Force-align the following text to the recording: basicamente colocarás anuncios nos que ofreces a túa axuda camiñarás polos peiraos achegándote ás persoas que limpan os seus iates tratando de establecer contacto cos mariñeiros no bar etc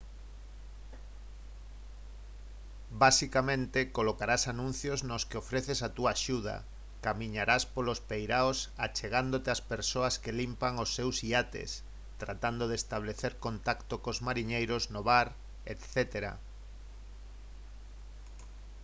basicamente 3.03 3.79
colocarás 3.97 4.43
anuncios 4.53 4.99
nos 5.09 5.23
que 5.29 5.41
ofreces 5.43 5.79
a 5.81 5.89
túa 5.95 6.11
axuda 6.15 6.55
camiñarás 7.05 7.63
polos 7.73 7.99
peiraos 8.09 8.57
achegándote 8.85 9.47
ás 9.55 9.61
persoas 9.73 10.15
que 10.23 10.37
limpan 10.41 10.73
os 10.83 10.89
seus 10.97 11.15
iates 11.29 11.71
tratando 12.23 12.63
de 12.67 12.75
establecer 12.81 13.33
contacto 13.45 13.95
cos 14.03 14.19
mariñeiros 14.27 14.83
no 14.93 15.01
bar 15.09 15.27
etc 15.73 16.13